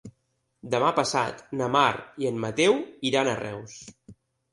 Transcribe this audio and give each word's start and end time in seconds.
Demà 0.69 0.87
passat 0.99 1.43
na 1.59 1.67
Mar 1.75 1.91
i 2.23 2.29
en 2.31 2.39
Mateu 2.45 2.79
iran 3.11 3.31
a 3.31 3.37
Reus. 3.43 3.77